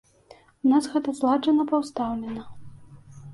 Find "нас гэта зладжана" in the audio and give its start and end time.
0.71-1.67